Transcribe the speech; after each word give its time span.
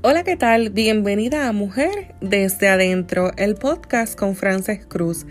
Hola, 0.00 0.22
¿qué 0.22 0.36
tal? 0.36 0.70
Bienvenida 0.70 1.48
a 1.48 1.52
Mujer 1.52 2.14
desde 2.20 2.68
Adentro, 2.68 3.32
el 3.36 3.56
podcast 3.56 4.16
con 4.16 4.36
Frances 4.36 4.86
Cruz. 4.86 5.26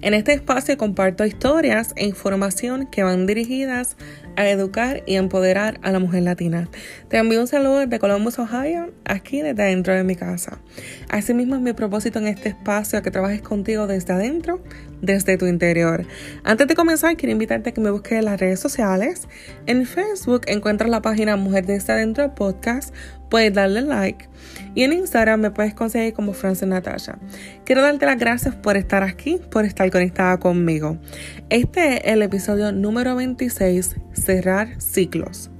En 0.00 0.14
este 0.14 0.32
espacio 0.32 0.78
comparto 0.78 1.26
historias 1.26 1.92
e 1.96 2.06
información 2.06 2.86
que 2.86 3.02
van 3.02 3.26
dirigidas 3.26 3.96
a 4.36 4.48
educar 4.48 5.02
y 5.06 5.16
empoderar 5.16 5.80
a 5.82 5.90
la 5.90 5.98
mujer 5.98 6.22
latina. 6.22 6.68
Te 7.08 7.16
envío 7.16 7.40
un 7.40 7.48
saludo 7.48 7.80
desde 7.80 7.98
Columbus, 7.98 8.38
Ohio, 8.38 8.92
aquí 9.04 9.42
desde 9.42 9.64
adentro 9.64 9.92
de 9.92 10.04
mi 10.04 10.14
casa. 10.14 10.60
Asimismo 11.08 11.56
es 11.56 11.60
mi 11.60 11.72
propósito 11.72 12.20
en 12.20 12.28
este 12.28 12.50
espacio 12.50 13.02
que 13.02 13.10
trabajes 13.10 13.42
contigo 13.42 13.88
desde 13.88 14.12
adentro, 14.12 14.62
desde 15.02 15.36
tu 15.36 15.46
interior. 15.46 16.06
Antes 16.44 16.66
de 16.66 16.74
comenzar, 16.74 17.16
quiero 17.16 17.32
invitarte 17.32 17.70
a 17.70 17.72
que 17.74 17.80
me 17.82 17.90
busques 17.90 18.18
en 18.18 18.24
las 18.24 18.40
redes 18.40 18.60
sociales. 18.60 19.28
En 19.66 19.84
Facebook 19.84 20.42
encuentras 20.46 20.88
la 20.88 21.02
página 21.02 21.36
Mujer 21.36 21.66
desde 21.66 21.92
Adentro 21.92 22.34
Podcast 22.34 22.94
puedes 23.32 23.54
darle 23.54 23.80
like. 23.80 24.28
Y 24.74 24.82
en 24.82 24.92
Instagram 24.92 25.40
me 25.40 25.50
puedes 25.50 25.72
conseguir 25.72 26.12
como 26.12 26.34
Frances 26.34 26.68
Natasha. 26.68 27.18
Quiero 27.64 27.80
darte 27.80 28.04
las 28.04 28.18
gracias 28.18 28.54
por 28.54 28.76
estar 28.76 29.02
aquí, 29.02 29.40
por 29.50 29.64
estar 29.64 29.90
conectada 29.90 30.38
conmigo. 30.38 30.98
Este 31.48 31.96
es 31.96 32.12
el 32.12 32.20
episodio 32.20 32.72
número 32.72 33.16
26, 33.16 33.96
Cerrar 34.12 34.80
Ciclos. 34.80 35.50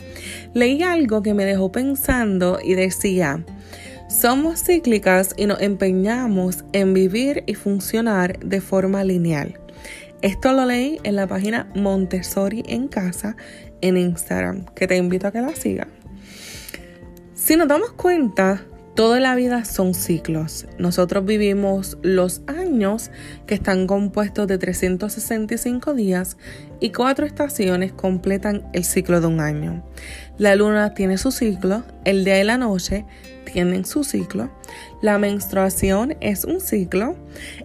Leí 0.53 0.83
algo 0.83 1.23
que 1.23 1.33
me 1.33 1.47
dejó 1.47 1.73
pensando 1.73 2.59
y 2.63 2.75
decía, 2.75 3.43
somos 4.13 4.63
cíclicas 4.63 5.35
y 5.37 5.47
nos 5.47 5.61
empeñamos 5.61 6.65
en 6.73 6.93
vivir 6.93 7.45
y 7.47 7.55
funcionar 7.55 8.39
de 8.41 8.61
forma 8.61 9.03
lineal. 9.05 9.59
Esto 10.21 10.53
lo 10.53 10.67
leí 10.67 11.01
en 11.03 11.17
la 11.17 11.27
página 11.27 11.69
Montessori 11.75 12.63
en 12.67 12.89
casa 12.89 13.37
en 13.81 13.97
Instagram, 13.97 14.67
que 14.75 14.87
te 14.87 14.97
invito 14.97 15.27
a 15.27 15.33
que 15.33 15.41
la 15.41 15.57
sigas. 15.57 15.89
Si 17.35 17.57
nos 17.57 17.67
damos 17.67 17.93
cuenta, 17.93 18.63
toda 18.95 19.21
la 19.21 19.35
vida 19.35 19.65
son 19.65 19.95
ciclos. 19.95 20.67
Nosotros 20.79 21.25
vivimos 21.25 21.99
los 22.03 22.43
años 22.47 23.11
que 23.47 23.55
están 23.55 23.87
compuestos 23.87 24.47
de 24.47 24.59
365 24.59 25.95
días 25.95 26.37
y 26.81 26.91
cuatro 26.91 27.25
estaciones 27.25 27.93
completan 27.93 28.69
el 28.73 28.85
ciclo 28.85 29.21
de 29.21 29.27
un 29.27 29.41
año. 29.41 29.85
La 30.39 30.57
luna 30.57 30.95
tiene 30.95 31.19
su 31.19 31.31
ciclo, 31.31 31.85
el 32.05 32.25
día 32.25 32.41
y 32.41 32.45
la 32.45 32.59
noche 32.59 33.05
tienen 33.45 33.85
su 33.85 34.03
ciclo, 34.05 34.51
la 35.03 35.19
menstruación 35.19 36.17
es 36.21 36.45
un 36.45 36.61
ciclo. 36.61 37.17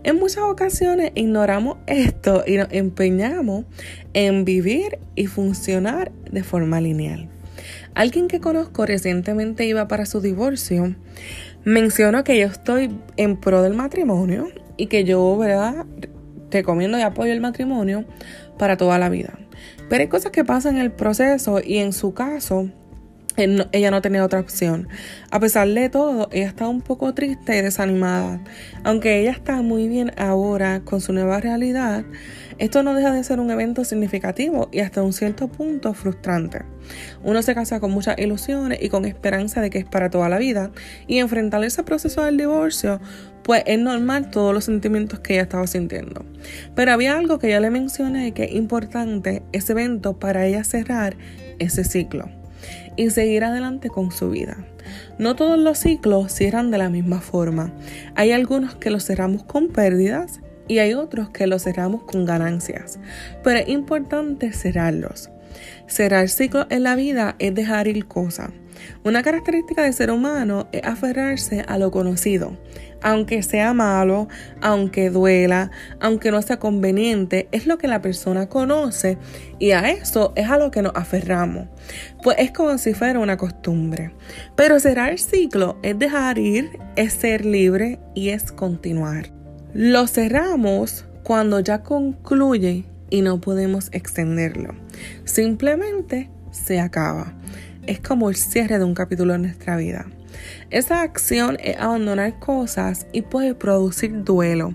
En 0.03 0.17
muchas 0.17 0.43
ocasiones 0.43 1.11
ignoramos 1.15 1.77
esto 1.87 2.43
y 2.45 2.57
nos 2.57 2.67
empeñamos 2.71 3.65
en 4.13 4.45
vivir 4.45 4.99
y 5.15 5.27
funcionar 5.27 6.11
de 6.31 6.43
forma 6.43 6.81
lineal. 6.81 7.29
Alguien 7.93 8.27
que 8.27 8.39
conozco 8.39 8.85
recientemente 8.85 9.65
iba 9.65 9.87
para 9.87 10.05
su 10.05 10.21
divorcio. 10.21 10.95
Mencionó 11.63 12.23
que 12.23 12.39
yo 12.39 12.45
estoy 12.47 12.97
en 13.17 13.37
pro 13.37 13.61
del 13.61 13.73
matrimonio 13.73 14.49
y 14.77 14.87
que 14.87 15.03
yo, 15.03 15.37
¿verdad? 15.37 15.85
Recomiendo 16.51 16.97
y 16.97 17.01
apoyo 17.01 17.33
el 17.33 17.41
matrimonio 17.41 18.05
para 18.57 18.77
toda 18.77 18.97
la 18.97 19.09
vida. 19.09 19.37
Pero 19.89 20.01
hay 20.01 20.07
cosas 20.07 20.31
que 20.31 20.45
pasan 20.45 20.75
en 20.75 20.81
el 20.81 20.91
proceso 20.91 21.59
y 21.63 21.77
en 21.77 21.93
su 21.93 22.13
caso, 22.13 22.69
ella 23.37 23.91
no 23.91 24.01
tenía 24.01 24.25
otra 24.25 24.39
opción. 24.39 24.87
A 25.29 25.39
pesar 25.39 25.67
de 25.67 25.89
todo, 25.89 26.27
ella 26.31 26.47
está 26.47 26.67
un 26.67 26.81
poco 26.81 27.13
triste 27.13 27.57
y 27.57 27.61
desanimada. 27.61 28.41
Aunque 28.83 29.19
ella 29.19 29.31
está 29.31 29.61
muy 29.61 29.87
bien 29.87 30.11
ahora 30.17 30.81
con 30.81 31.01
su 31.01 31.13
nueva 31.13 31.39
realidad, 31.39 32.03
esto 32.57 32.81
no 32.81 32.95
deja 32.95 33.11
de 33.11 33.23
ser 33.23 33.39
un 33.39 33.51
evento 33.51 33.85
significativo 33.85 34.69
y 34.71 34.79
hasta 34.79 35.03
un 35.03 35.13
cierto 35.13 35.47
punto 35.47 35.93
frustrante. 35.93 36.63
Uno 37.23 37.43
se 37.43 37.53
casa 37.53 37.79
con 37.79 37.91
muchas 37.91 38.17
ilusiones 38.17 38.79
y 38.81 38.89
con 38.89 39.05
esperanza 39.05 39.61
de 39.61 39.69
que 39.69 39.77
es 39.79 39.85
para 39.85 40.09
toda 40.09 40.29
la 40.29 40.39
vida 40.39 40.71
y 41.05 41.19
enfrentar 41.19 41.63
ese 41.63 41.83
proceso 41.83 42.23
del 42.23 42.37
divorcio 42.37 42.99
pues 43.43 43.63
es 43.65 43.79
normal 43.79 44.29
todos 44.29 44.53
los 44.53 44.65
sentimientos 44.65 45.19
que 45.19 45.33
ella 45.33 45.43
estaba 45.43 45.67
sintiendo. 45.67 46.25
Pero 46.75 46.91
había 46.91 47.17
algo 47.17 47.39
que 47.39 47.49
ya 47.49 47.61
le 47.61 47.69
mencioné 47.69 48.33
que 48.33 48.43
es 48.45 48.51
importante 48.53 49.43
ese 49.53 49.71
evento 49.71 50.19
para 50.19 50.45
ella 50.45 50.65
cerrar 50.65 51.15
ese 51.59 51.85
ciclo 51.85 52.36
y 52.95 53.09
seguir 53.09 53.43
adelante 53.43 53.89
con 53.89 54.11
su 54.11 54.29
vida. 54.29 54.57
No 55.17 55.35
todos 55.35 55.57
los 55.57 55.79
ciclos 55.79 56.31
cierran 56.31 56.71
de 56.71 56.77
la 56.77 56.89
misma 56.89 57.21
forma. 57.21 57.73
Hay 58.15 58.31
algunos 58.31 58.75
que 58.75 58.89
los 58.89 59.05
cerramos 59.05 59.43
con 59.43 59.69
pérdidas 59.69 60.39
y 60.67 60.79
hay 60.79 60.93
otros 60.93 61.29
que 61.29 61.47
los 61.47 61.63
cerramos 61.63 62.03
con 62.03 62.25
ganancias. 62.25 62.99
Pero 63.43 63.59
es 63.59 63.69
importante 63.69 64.51
cerrarlos. 64.51 65.29
Cerrar 65.87 66.29
ciclos 66.29 66.67
en 66.69 66.83
la 66.83 66.95
vida 66.95 67.35
es 67.39 67.55
dejar 67.55 67.87
ir 67.87 68.05
cosas. 68.05 68.51
Una 69.03 69.23
característica 69.23 69.83
del 69.83 69.93
ser 69.93 70.11
humano 70.11 70.67
es 70.71 70.83
aferrarse 70.83 71.63
a 71.67 71.77
lo 71.77 71.91
conocido. 71.91 72.57
Aunque 73.01 73.43
sea 73.43 73.73
malo, 73.73 74.27
aunque 74.61 75.09
duela, 75.09 75.71
aunque 75.99 76.31
no 76.31 76.41
sea 76.41 76.59
conveniente, 76.59 77.47
es 77.51 77.67
lo 77.67 77.77
que 77.77 77.87
la 77.87 78.01
persona 78.01 78.47
conoce 78.47 79.17
y 79.59 79.71
a 79.71 79.89
eso 79.89 80.33
es 80.35 80.49
a 80.49 80.57
lo 80.57 80.71
que 80.71 80.81
nos 80.81 80.93
aferramos. 80.95 81.67
Pues 82.23 82.37
es 82.39 82.51
como 82.51 82.77
si 82.77 82.93
fuera 82.93 83.19
una 83.19 83.37
costumbre. 83.37 84.11
Pero 84.55 84.79
cerrar 84.79 85.17
ciclo 85.19 85.77
es 85.83 85.97
dejar 85.97 86.37
ir, 86.37 86.79
es 86.95 87.13
ser 87.13 87.45
libre 87.45 87.99
y 88.13 88.29
es 88.29 88.51
continuar. 88.51 89.31
Lo 89.73 90.07
cerramos 90.07 91.05
cuando 91.23 91.59
ya 91.59 91.83
concluye 91.83 92.85
y 93.09 93.21
no 93.21 93.39
podemos 93.39 93.89
extenderlo. 93.91 94.73
Simplemente 95.25 96.29
se 96.51 96.79
acaba. 96.79 97.33
Es 97.87 98.01
como 98.01 98.29
el 98.29 98.35
cierre 98.35 98.77
de 98.77 98.83
un 98.83 98.93
capítulo 98.93 99.33
en 99.33 99.43
nuestra 99.43 99.77
vida. 99.77 100.05
Esa 100.69 101.01
acción 101.01 101.57
es 101.63 101.77
abandonar 101.77 102.37
cosas 102.37 103.07
y 103.13 103.21
puede 103.21 103.55
producir 103.55 104.25
duelo. 104.25 104.73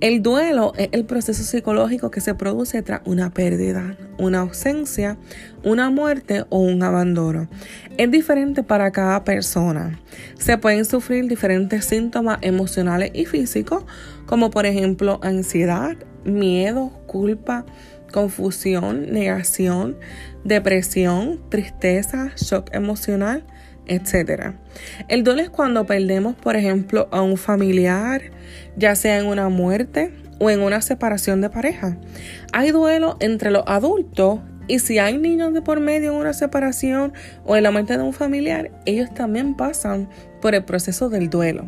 El 0.00 0.22
duelo 0.22 0.72
es 0.76 0.90
el 0.92 1.06
proceso 1.06 1.42
psicológico 1.42 2.10
que 2.10 2.20
se 2.20 2.34
produce 2.34 2.82
tras 2.82 3.00
una 3.04 3.30
pérdida, 3.30 3.96
una 4.18 4.40
ausencia, 4.40 5.16
una 5.64 5.90
muerte 5.90 6.44
o 6.50 6.60
un 6.60 6.82
abandono. 6.82 7.48
Es 7.96 8.10
diferente 8.10 8.62
para 8.62 8.92
cada 8.92 9.24
persona. 9.24 9.98
Se 10.38 10.56
pueden 10.58 10.84
sufrir 10.84 11.26
diferentes 11.26 11.86
síntomas 11.86 12.38
emocionales 12.42 13.10
y 13.14 13.24
físicos, 13.24 13.84
como 14.26 14.50
por 14.50 14.66
ejemplo 14.66 15.18
ansiedad, 15.22 15.96
miedo, 16.24 16.90
culpa, 17.06 17.64
confusión, 18.12 19.12
negación, 19.12 19.96
depresión, 20.44 21.40
tristeza, 21.48 22.32
shock 22.36 22.70
emocional, 22.72 23.44
etc. 23.86 24.54
El 25.08 25.24
duelo 25.24 25.42
es 25.42 25.50
cuando 25.50 25.86
perdemos, 25.86 26.34
por 26.34 26.56
ejemplo, 26.56 27.08
a 27.10 27.22
un 27.22 27.36
familiar, 27.36 28.22
ya 28.76 28.94
sea 28.96 29.18
en 29.18 29.26
una 29.26 29.48
muerte 29.48 30.12
o 30.38 30.50
en 30.50 30.60
una 30.60 30.82
separación 30.82 31.40
de 31.40 31.50
pareja. 31.50 31.96
Hay 32.52 32.70
duelo 32.70 33.16
entre 33.20 33.50
los 33.50 33.64
adultos 33.66 34.40
y 34.68 34.80
si 34.80 34.98
hay 34.98 35.16
niños 35.18 35.52
de 35.54 35.62
por 35.62 35.80
medio 35.80 36.12
en 36.12 36.16
una 36.16 36.32
separación 36.32 37.12
o 37.44 37.56
en 37.56 37.62
la 37.62 37.70
muerte 37.70 37.96
de 37.96 38.02
un 38.02 38.12
familiar, 38.12 38.70
ellos 38.84 39.12
también 39.14 39.54
pasan 39.54 40.08
por 40.40 40.54
el 40.54 40.64
proceso 40.64 41.08
del 41.08 41.30
duelo. 41.30 41.66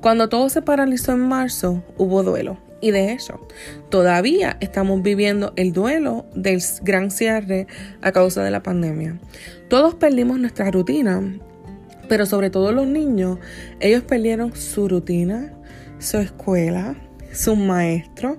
Cuando 0.00 0.28
todo 0.28 0.48
se 0.48 0.60
paralizó 0.60 1.12
en 1.12 1.20
marzo, 1.20 1.82
hubo 1.96 2.22
duelo. 2.22 2.58
Y 2.84 2.90
de 2.90 3.12
hecho, 3.12 3.40
todavía 3.88 4.58
estamos 4.60 5.02
viviendo 5.02 5.54
el 5.56 5.72
duelo 5.72 6.26
del 6.34 6.62
gran 6.82 7.10
cierre 7.10 7.66
a 8.02 8.12
causa 8.12 8.44
de 8.44 8.50
la 8.50 8.62
pandemia. 8.62 9.18
Todos 9.70 9.94
perdimos 9.94 10.38
nuestra 10.38 10.70
rutina, 10.70 11.22
pero 12.10 12.26
sobre 12.26 12.50
todo 12.50 12.72
los 12.72 12.86
niños, 12.86 13.38
ellos 13.80 14.02
perdieron 14.02 14.54
su 14.54 14.86
rutina, 14.86 15.54
su 15.98 16.18
escuela, 16.18 16.94
sus 17.32 17.56
maestros, 17.56 18.36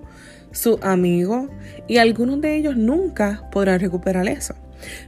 sus 0.51 0.79
amigos 0.83 1.49
y 1.87 1.97
algunos 1.97 2.39
de 2.39 2.55
ellos 2.55 2.77
nunca 2.77 3.49
podrán 3.51 3.79
recuperar 3.79 4.27
eso. 4.27 4.53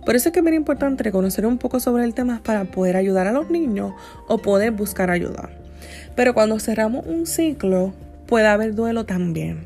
Por 0.03 0.15
eso 0.15 0.29
es 0.29 0.33
que 0.33 0.39
es 0.39 0.43
muy 0.43 0.55
importante 0.55 1.03
reconocer 1.03 1.45
un 1.45 1.59
poco 1.59 1.79
sobre 1.79 2.05
el 2.05 2.15
tema 2.15 2.41
para 2.43 2.65
poder 2.65 2.97
ayudar 2.97 3.27
a 3.27 3.33
los 3.33 3.51
niños 3.51 3.93
o 4.27 4.39
poder 4.39 4.71
buscar 4.71 5.11
ayuda. 5.11 5.51
Pero 6.15 6.33
cuando 6.33 6.59
cerramos 6.59 7.05
un 7.05 7.27
ciclo, 7.27 7.93
puede 8.27 8.47
haber 8.47 8.75
duelo 8.75 9.05
también. 9.05 9.65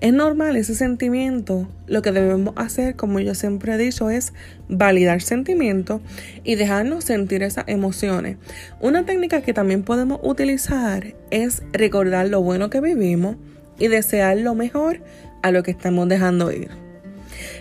Es 0.00 0.12
normal 0.12 0.56
ese 0.56 0.74
sentimiento. 0.74 1.68
Lo 1.86 2.02
que 2.02 2.12
debemos 2.12 2.54
hacer, 2.56 2.96
como 2.96 3.20
yo 3.20 3.34
siempre 3.34 3.74
he 3.74 3.78
dicho, 3.78 4.10
es 4.10 4.32
validar 4.68 5.20
sentimientos 5.20 6.00
y 6.42 6.56
dejarnos 6.56 7.04
sentir 7.04 7.42
esas 7.42 7.64
emociones. 7.68 8.36
Una 8.80 9.04
técnica 9.04 9.42
que 9.42 9.54
también 9.54 9.82
podemos 9.82 10.20
utilizar 10.22 11.14
es 11.30 11.62
recordar 11.72 12.28
lo 12.28 12.42
bueno 12.42 12.70
que 12.70 12.80
vivimos 12.80 13.36
y 13.78 13.88
desear 13.88 14.38
lo 14.38 14.54
mejor 14.54 15.00
a 15.42 15.50
lo 15.50 15.62
que 15.62 15.70
estamos 15.70 16.08
dejando 16.08 16.50
ir. 16.50 16.87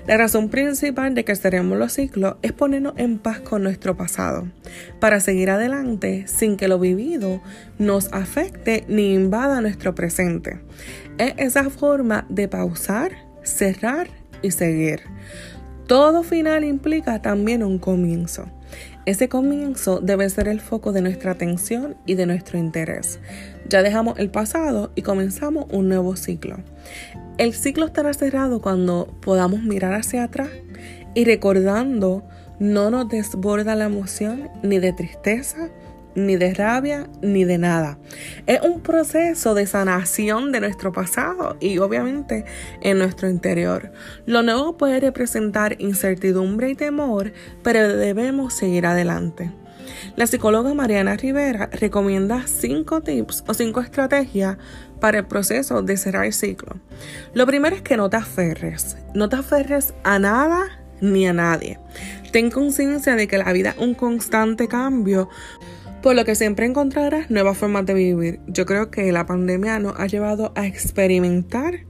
La 0.08 0.18
razón 0.18 0.50
principal 0.50 1.14
de 1.16 1.26
que 1.26 1.36
cerremos 1.36 1.78
los 1.78 1.94
ciclos 1.94 2.36
es 2.42 2.54
ponernos 2.54 2.94
en 2.98 3.20
paz 3.20 3.40
con 3.40 3.64
nuestro 3.64 3.96
pasado, 3.96 4.48
para 5.00 5.20
seguir 5.20 5.50
adelante 5.50 6.26
sin 6.28 6.58
que 6.58 6.68
lo 6.68 6.80
vivido 6.80 7.42
nos 7.78 8.12
afecte 8.14 8.86
ni 8.88 9.14
invada 9.14 9.62
nuestro 9.62 9.96
presente. 9.96 10.60
Es 11.18 11.34
esa 11.38 11.70
forma 11.70 12.26
de 12.30 12.48
pausar, 12.48 13.12
cerrar 13.44 14.08
y 14.42 14.52
seguir. 14.52 15.02
Todo 15.88 16.24
final 16.24 16.64
implica 16.64 17.22
también 17.22 17.64
un 17.64 17.80
comienzo. 17.80 18.52
Ese 19.08 19.30
comienzo 19.30 20.02
debe 20.02 20.30
ser 20.30 20.50
el 20.50 20.60
foco 20.60 20.92
de 20.92 21.02
nuestra 21.02 21.32
atención 21.32 21.96
y 22.06 22.16
de 22.16 22.26
nuestro 22.26 22.58
interés. 22.58 23.22
Ya 23.70 23.82
dejamos 23.82 24.20
el 24.20 24.30
pasado 24.30 24.92
y 24.96 25.02
comenzamos 25.02 25.68
un 25.72 25.88
nuevo 25.88 26.18
ciclo. 26.18 26.58
El 27.38 27.54
ciclo 27.54 27.86
estará 27.86 28.14
cerrado 28.14 28.62
cuando 28.62 29.08
podamos 29.22 29.64
mirar 29.64 29.94
hacia 29.94 30.26
atrás 30.26 30.50
y 31.14 31.24
recordando 31.24 32.28
no 32.60 32.90
nos 32.92 33.08
desborda 33.08 33.76
la 33.76 33.86
emoción 33.86 34.50
ni 34.62 34.78
de 34.78 34.92
tristeza, 34.92 35.70
ni 36.18 36.36
de 36.36 36.54
rabia, 36.54 37.08
ni 37.22 37.46
de 37.46 37.60
nada. 37.60 38.00
Es 38.48 38.62
un 38.62 38.82
proceso 38.82 39.54
de 39.54 39.68
sanación 39.68 40.52
de 40.52 40.60
nuestro 40.60 40.92
pasado 40.92 41.56
y 41.60 41.78
obviamente 41.78 42.44
en 42.82 42.98
nuestro 42.98 43.30
interior. 43.30 43.92
Lo 44.26 44.42
nuevo 44.42 44.78
puede 44.78 45.00
representar 45.00 45.80
incertidumbre 45.80 46.72
y 46.72 46.76
temor, 46.76 47.34
pero 47.64 47.96
debemos 47.96 48.56
seguir 48.56 48.88
adelante. 48.88 49.52
La 50.16 50.26
psicóloga 50.26 50.74
Mariana 50.74 51.16
Rivera 51.16 51.70
recomienda 51.72 52.48
cinco 52.48 53.02
tips 53.02 53.44
o 53.48 53.54
cinco 53.54 53.82
estrategias 53.82 54.58
para 55.00 55.20
el 55.20 55.28
proceso 55.28 55.84
de 55.84 55.98
cerrar 55.98 56.26
el 56.26 56.34
ciclo. 56.34 56.78
Lo 57.36 57.46
primero 57.46 57.76
es 57.76 57.84
que 57.84 57.96
no 57.96 58.10
te 58.10 58.18
aferres. 58.18 58.98
No 59.14 59.30
te 59.30 59.36
aferres 59.36 59.94
a 60.04 60.18
nada 60.18 60.82
ni 61.00 61.28
a 61.28 61.34
nadie. 61.34 61.80
Ten 62.32 62.50
conciencia 62.50 63.16
de 63.16 63.28
que 63.28 63.38
la 63.38 63.54
vida 63.54 63.70
es 63.72 63.78
un 63.78 63.94
constante 63.94 64.68
cambio 64.68 65.30
por 66.02 66.16
lo 66.16 66.26
que 66.26 66.36
siempre 66.36 66.66
encontrarás 66.66 67.30
nuevas 67.30 67.58
formas 67.58 67.86
de 67.86 67.94
vivir. 67.94 68.40
Yo 68.48 68.66
creo 68.66 68.92
que 68.92 69.12
la 69.12 69.26
pandemia 69.26 69.80
nos 69.80 70.00
ha 70.00 70.08
llevado 70.08 70.54
a 70.56 70.66
experimentar 70.66 71.86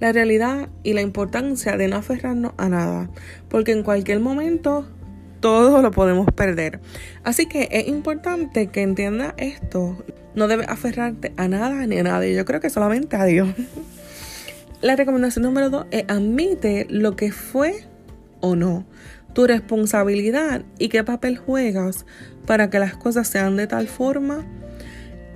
la 0.00 0.12
realidad 0.12 0.68
y 0.82 0.94
la 0.94 1.00
importancia 1.00 1.76
de 1.76 1.88
no 1.88 1.96
aferrarnos 1.96 2.52
a 2.56 2.68
nada, 2.68 3.10
porque 3.48 3.72
en 3.72 3.82
cualquier 3.82 4.20
momento 4.20 4.86
todo 5.40 5.82
lo 5.82 5.90
podemos 5.90 6.26
perder. 6.32 6.80
Así 7.24 7.46
que 7.46 7.68
es 7.70 7.88
importante 7.88 8.68
que 8.68 8.82
entiendas 8.82 9.34
esto. 9.36 10.02
No 10.34 10.48
debes 10.48 10.68
aferrarte 10.68 11.32
a 11.36 11.46
nada 11.46 11.86
ni 11.86 11.98
a 11.98 12.02
nadie. 12.04 12.34
Yo 12.34 12.44
creo 12.44 12.60
que 12.60 12.70
solamente 12.70 13.16
a 13.16 13.24
Dios. 13.24 13.48
La 14.80 14.96
recomendación 14.96 15.44
número 15.44 15.70
dos 15.70 15.86
es 15.90 16.04
admite 16.08 16.86
lo 16.88 17.14
que 17.14 17.30
fue 17.30 17.86
o 18.40 18.56
no 18.56 18.86
tu 19.32 19.46
responsabilidad 19.46 20.62
y 20.78 20.88
qué 20.88 21.04
papel 21.04 21.38
juegas 21.38 22.06
para 22.46 22.70
que 22.70 22.78
las 22.78 22.94
cosas 22.94 23.28
sean 23.28 23.56
de 23.56 23.66
tal 23.66 23.88
forma, 23.88 24.44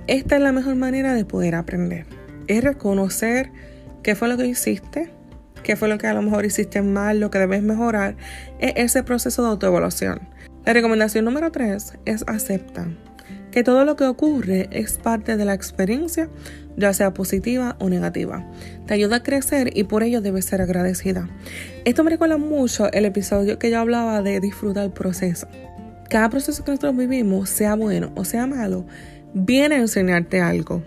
esta 0.07 0.35
es 0.35 0.41
la 0.41 0.51
mejor 0.51 0.75
manera 0.75 1.13
de 1.13 1.25
poder 1.25 1.55
aprender. 1.55 2.05
Es 2.47 2.63
reconocer 2.63 3.51
qué 4.03 4.15
fue 4.15 4.27
lo 4.27 4.37
que 4.37 4.45
hiciste, 4.45 5.11
qué 5.63 5.75
fue 5.75 5.87
lo 5.87 5.97
que 5.97 6.07
a 6.07 6.13
lo 6.13 6.21
mejor 6.21 6.45
hiciste 6.45 6.81
mal, 6.81 7.19
lo 7.19 7.29
que 7.29 7.39
debes 7.39 7.61
mejorar. 7.63 8.15
Es 8.59 8.73
ese 8.75 9.03
proceso 9.03 9.41
de 9.43 9.49
autoevaluación. 9.49 10.21
La 10.65 10.73
recomendación 10.73 11.25
número 11.25 11.51
tres 11.51 11.93
es 12.05 12.23
acepta 12.27 12.87
que 13.57 13.63
todo 13.63 13.85
lo 13.85 13.95
que 13.95 14.05
ocurre 14.05 14.69
es 14.69 14.99
parte 14.99 15.35
de 15.35 15.43
la 15.43 15.55
experiencia, 15.55 16.29
ya 16.75 16.93
sea 16.93 17.15
positiva 17.15 17.75
o 17.79 17.89
negativa. 17.89 18.47
Te 18.85 18.93
ayuda 18.93 19.15
a 19.15 19.23
crecer 19.23 19.75
y 19.75 19.85
por 19.85 20.03
ello 20.03 20.21
debes 20.21 20.45
ser 20.45 20.61
agradecida. 20.61 21.27
Esto 21.83 22.03
me 22.03 22.11
recuerda 22.11 22.37
mucho 22.37 22.91
el 22.93 23.05
episodio 23.05 23.57
que 23.57 23.71
yo 23.71 23.79
hablaba 23.79 24.21
de 24.21 24.39
disfrutar 24.39 24.83
el 24.83 24.91
proceso. 24.91 25.47
Cada 26.07 26.29
proceso 26.29 26.63
que 26.63 26.69
nosotros 26.69 26.95
vivimos, 26.97 27.49
sea 27.49 27.73
bueno 27.73 28.11
o 28.13 28.25
sea 28.25 28.45
malo, 28.45 28.85
viene 29.33 29.73
a 29.73 29.79
enseñarte 29.79 30.39
algo. 30.39 30.83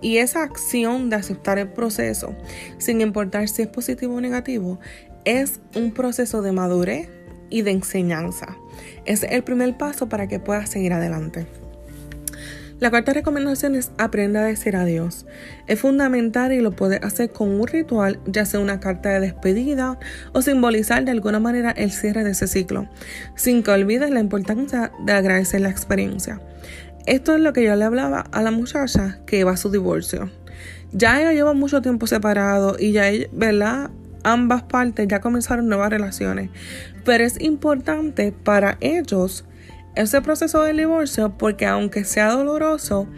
Y 0.00 0.18
esa 0.18 0.44
acción 0.44 1.10
de 1.10 1.16
aceptar 1.16 1.58
el 1.58 1.66
proceso, 1.66 2.36
sin 2.78 3.00
importar 3.00 3.48
si 3.48 3.62
es 3.62 3.68
positivo 3.68 4.14
o 4.14 4.20
negativo, 4.20 4.78
es 5.24 5.58
un 5.74 5.90
proceso 5.90 6.42
de 6.42 6.52
madurez 6.52 7.08
y 7.50 7.62
de 7.62 7.72
enseñanza. 7.72 8.56
Es 9.04 9.24
el 9.24 9.42
primer 9.42 9.76
paso 9.76 10.08
para 10.08 10.28
que 10.28 10.38
puedas 10.38 10.70
seguir 10.70 10.92
adelante. 10.92 11.48
La 12.80 12.90
cuarta 12.90 13.12
recomendación 13.12 13.76
es 13.76 13.92
aprenda 13.98 14.40
a 14.40 14.44
decir 14.44 14.74
adiós. 14.74 15.26
Es 15.68 15.80
fundamental 15.80 16.52
y 16.52 16.60
lo 16.60 16.72
puedes 16.72 17.02
hacer 17.04 17.30
con 17.30 17.48
un 17.48 17.66
ritual, 17.66 18.18
ya 18.26 18.44
sea 18.46 18.58
una 18.58 18.80
carta 18.80 19.10
de 19.10 19.20
despedida 19.20 19.98
o 20.32 20.42
simbolizar 20.42 21.04
de 21.04 21.12
alguna 21.12 21.38
manera 21.38 21.70
el 21.70 21.92
cierre 21.92 22.24
de 22.24 22.32
ese 22.32 22.48
ciclo, 22.48 22.88
sin 23.36 23.62
que 23.62 23.70
olvides 23.70 24.10
la 24.10 24.18
importancia 24.18 24.90
de 25.04 25.12
agradecer 25.12 25.60
la 25.60 25.70
experiencia. 25.70 26.40
Esto 27.06 27.36
es 27.36 27.40
lo 27.40 27.52
que 27.52 27.62
yo 27.62 27.76
le 27.76 27.84
hablaba 27.84 28.24
a 28.32 28.42
la 28.42 28.50
muchacha 28.50 29.20
que 29.24 29.38
iba 29.38 29.52
a 29.52 29.56
su 29.56 29.70
divorcio. 29.70 30.30
Ya 30.92 31.20
ella 31.20 31.32
lleva 31.32 31.52
mucho 31.52 31.80
tiempo 31.80 32.08
separado 32.08 32.76
y 32.78 32.92
ya, 32.92 33.04
¿verdad? 33.32 33.90
Ambas 34.24 34.62
partes 34.64 35.06
ya 35.06 35.20
comenzaron 35.20 35.68
nuevas 35.68 35.90
relaciones. 35.90 36.50
Pero 37.04 37.24
es 37.24 37.40
importante 37.40 38.32
para 38.32 38.78
ellos 38.80 39.44
ese 39.96 40.20
proceso 40.22 40.62
del 40.62 40.76
divorcio 40.76 41.36
porque 41.36 41.66
aunque 41.66 42.04
sea 42.04 42.30
doloroso, 42.30 43.08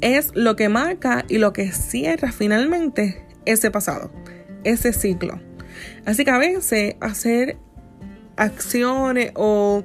es 0.00 0.30
lo 0.34 0.56
que 0.56 0.68
marca 0.68 1.24
y 1.28 1.38
lo 1.38 1.52
que 1.52 1.72
cierra 1.72 2.32
finalmente 2.32 3.24
ese 3.44 3.70
pasado, 3.70 4.10
ese 4.64 4.92
ciclo. 4.92 5.40
Así 6.04 6.24
que 6.24 6.30
a 6.30 6.38
veces 6.38 6.96
hacer 7.00 7.56
acciones 8.36 9.32
o 9.34 9.84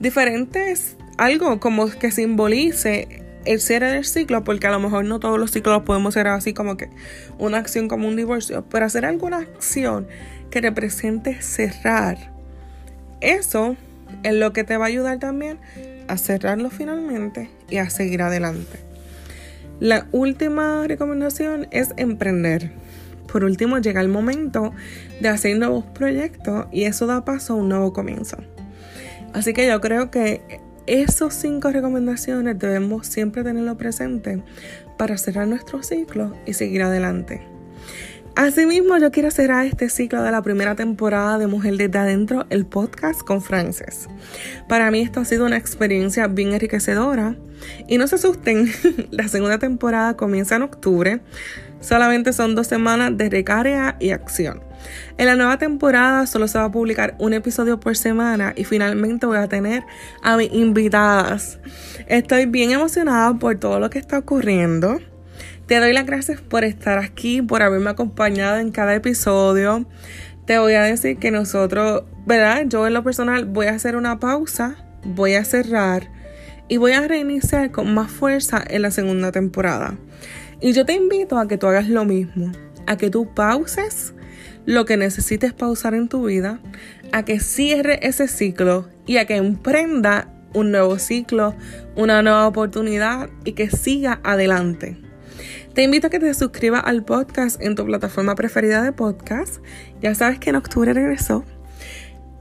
diferentes, 0.00 0.96
algo 1.18 1.60
como 1.60 1.88
que 1.88 2.10
simbolice 2.10 3.22
el 3.44 3.60
cierre 3.60 3.92
del 3.92 4.04
ciclo, 4.04 4.44
porque 4.44 4.66
a 4.66 4.70
lo 4.70 4.80
mejor 4.80 5.04
no 5.04 5.20
todos 5.20 5.38
los 5.38 5.52
ciclos 5.52 5.82
podemos 5.82 6.16
hacer 6.16 6.26
así 6.28 6.52
como 6.52 6.76
que 6.76 6.90
una 7.38 7.58
acción 7.58 7.88
como 7.88 8.08
un 8.08 8.16
divorcio, 8.16 8.64
pero 8.68 8.84
hacer 8.84 9.04
alguna 9.04 9.38
acción 9.38 10.08
que 10.50 10.60
represente 10.60 11.40
cerrar, 11.42 12.32
eso 13.20 13.76
es 14.22 14.34
lo 14.34 14.52
que 14.52 14.64
te 14.64 14.76
va 14.76 14.86
a 14.86 14.88
ayudar 14.88 15.18
también 15.18 15.58
a 16.08 16.16
cerrarlo 16.16 16.70
finalmente 16.70 17.50
y 17.68 17.78
a 17.78 17.90
seguir 17.90 18.22
adelante. 18.22 18.78
La 19.80 20.06
última 20.12 20.86
recomendación 20.86 21.68
es 21.70 21.90
emprender. 21.96 22.72
Por 23.30 23.44
último, 23.44 23.78
llega 23.78 24.00
el 24.00 24.08
momento 24.08 24.72
de 25.20 25.28
hacer 25.28 25.58
nuevos 25.58 25.84
proyectos 25.84 26.66
y 26.72 26.84
eso 26.84 27.06
da 27.06 27.24
paso 27.24 27.52
a 27.52 27.56
un 27.56 27.68
nuevo 27.68 27.92
comienzo. 27.92 28.38
Así 29.34 29.52
que 29.52 29.66
yo 29.66 29.80
creo 29.80 30.10
que 30.10 30.60
esos 30.86 31.34
cinco 31.34 31.70
recomendaciones 31.70 32.58
debemos 32.58 33.06
siempre 33.06 33.42
tenerlo 33.42 33.76
presente 33.76 34.42
para 34.96 35.18
cerrar 35.18 35.46
nuestro 35.48 35.82
ciclo 35.82 36.34
y 36.46 36.54
seguir 36.54 36.82
adelante. 36.82 37.55
Asimismo, 38.36 38.98
yo 38.98 39.10
quiero 39.10 39.30
cerrar 39.30 39.64
este 39.64 39.88
ciclo 39.88 40.22
de 40.22 40.30
la 40.30 40.42
primera 40.42 40.74
temporada 40.74 41.38
de 41.38 41.46
Mujer 41.46 41.78
desde 41.78 41.98
Adentro, 41.98 42.44
el 42.50 42.66
podcast 42.66 43.22
con 43.22 43.40
Frances. 43.40 44.08
Para 44.68 44.90
mí 44.90 45.00
esto 45.00 45.20
ha 45.20 45.24
sido 45.24 45.46
una 45.46 45.56
experiencia 45.56 46.26
bien 46.26 46.52
enriquecedora. 46.52 47.34
Y 47.88 47.96
no 47.96 48.06
se 48.06 48.16
asusten, 48.16 48.70
la 49.10 49.26
segunda 49.28 49.58
temporada 49.58 50.18
comienza 50.18 50.56
en 50.56 50.62
octubre. 50.62 51.22
Solamente 51.80 52.34
son 52.34 52.54
dos 52.54 52.66
semanas 52.66 53.16
de 53.16 53.30
recarga 53.30 53.96
y 54.00 54.10
acción. 54.10 54.62
En 55.16 55.24
la 55.24 55.36
nueva 55.36 55.56
temporada 55.56 56.26
solo 56.26 56.46
se 56.46 56.58
va 56.58 56.64
a 56.64 56.70
publicar 56.70 57.16
un 57.18 57.32
episodio 57.32 57.80
por 57.80 57.96
semana 57.96 58.52
y 58.54 58.64
finalmente 58.64 59.24
voy 59.24 59.38
a 59.38 59.48
tener 59.48 59.82
a 60.22 60.36
mis 60.36 60.52
invitadas. 60.52 61.58
Estoy 62.06 62.44
bien 62.44 62.72
emocionada 62.72 63.32
por 63.32 63.56
todo 63.56 63.80
lo 63.80 63.88
que 63.88 63.98
está 63.98 64.18
ocurriendo. 64.18 64.98
Te 65.66 65.80
doy 65.80 65.92
las 65.92 66.06
gracias 66.06 66.40
por 66.40 66.62
estar 66.62 67.00
aquí, 67.00 67.42
por 67.42 67.60
haberme 67.60 67.90
acompañado 67.90 68.58
en 68.58 68.70
cada 68.70 68.94
episodio. 68.94 69.84
Te 70.44 70.58
voy 70.58 70.74
a 70.74 70.82
decir 70.82 71.16
que 71.18 71.32
nosotros, 71.32 72.04
¿verdad? 72.24 72.62
Yo 72.68 72.86
en 72.86 72.94
lo 72.94 73.02
personal 73.02 73.46
voy 73.46 73.66
a 73.66 73.74
hacer 73.74 73.96
una 73.96 74.20
pausa, 74.20 74.76
voy 75.02 75.34
a 75.34 75.44
cerrar 75.44 76.08
y 76.68 76.76
voy 76.76 76.92
a 76.92 77.08
reiniciar 77.08 77.72
con 77.72 77.92
más 77.92 78.12
fuerza 78.12 78.62
en 78.64 78.82
la 78.82 78.92
segunda 78.92 79.32
temporada. 79.32 79.98
Y 80.60 80.72
yo 80.72 80.86
te 80.86 80.92
invito 80.92 81.36
a 81.36 81.48
que 81.48 81.58
tú 81.58 81.66
hagas 81.66 81.88
lo 81.88 82.04
mismo, 82.04 82.52
a 82.86 82.96
que 82.96 83.10
tú 83.10 83.34
pauses 83.34 84.14
lo 84.66 84.84
que 84.84 84.96
necesites 84.96 85.52
pausar 85.52 85.94
en 85.94 86.08
tu 86.08 86.26
vida, 86.26 86.60
a 87.10 87.24
que 87.24 87.40
cierre 87.40 87.98
ese 88.06 88.28
ciclo 88.28 88.88
y 89.04 89.16
a 89.16 89.26
que 89.26 89.34
emprenda 89.34 90.28
un 90.54 90.70
nuevo 90.70 91.00
ciclo, 91.00 91.56
una 91.96 92.22
nueva 92.22 92.46
oportunidad 92.46 93.30
y 93.44 93.54
que 93.54 93.68
siga 93.68 94.20
adelante. 94.22 95.05
Te 95.76 95.82
invito 95.82 96.06
a 96.06 96.10
que 96.10 96.18
te 96.18 96.32
suscribas 96.32 96.84
al 96.86 97.04
podcast 97.04 97.60
en 97.60 97.74
tu 97.74 97.84
plataforma 97.84 98.34
preferida 98.34 98.82
de 98.82 98.92
podcast. 98.92 99.56
Ya 100.00 100.14
sabes 100.14 100.38
que 100.38 100.48
en 100.48 100.56
octubre 100.56 100.90
regresó. 100.94 101.44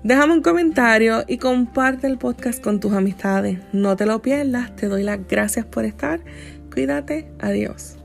Déjame 0.03 0.35
un 0.35 0.41
comentario 0.41 1.25
y 1.27 1.37
comparte 1.37 2.07
el 2.07 2.17
podcast 2.17 2.63
con 2.63 2.79
tus 2.79 2.93
amistades. 2.93 3.59
No 3.73 3.97
te 3.97 4.05
lo 4.05 4.21
pierdas. 4.21 4.73
Te 4.77 4.87
doy 4.87 5.03
las 5.03 5.27
gracias 5.27 5.65
por 5.65 5.83
estar. 5.83 6.21
Cuídate. 6.71 7.29
Adiós. 7.41 7.97